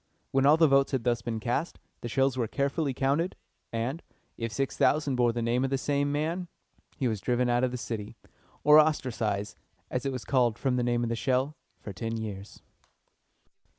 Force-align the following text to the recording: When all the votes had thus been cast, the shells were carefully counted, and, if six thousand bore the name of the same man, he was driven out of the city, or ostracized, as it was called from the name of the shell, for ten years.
When 0.31 0.47
all 0.47 0.57
the 0.57 0.67
votes 0.67 0.93
had 0.93 1.03
thus 1.03 1.21
been 1.21 1.39
cast, 1.39 1.77
the 1.99 2.07
shells 2.07 2.35
were 2.35 2.47
carefully 2.47 2.91
counted, 2.91 3.35
and, 3.71 4.01
if 4.35 4.51
six 4.51 4.75
thousand 4.75 5.15
bore 5.15 5.31
the 5.31 5.43
name 5.43 5.63
of 5.63 5.69
the 5.69 5.77
same 5.77 6.11
man, 6.11 6.47
he 6.97 7.07
was 7.07 7.21
driven 7.21 7.49
out 7.49 7.63
of 7.63 7.69
the 7.69 7.77
city, 7.77 8.15
or 8.63 8.79
ostracized, 8.79 9.57
as 9.91 10.03
it 10.03 10.11
was 10.11 10.25
called 10.25 10.57
from 10.57 10.75
the 10.75 10.83
name 10.83 11.03
of 11.03 11.09
the 11.09 11.15
shell, 11.15 11.55
for 11.79 11.93
ten 11.93 12.17
years. 12.17 12.63